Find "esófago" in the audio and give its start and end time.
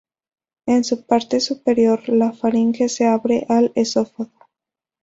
3.75-4.31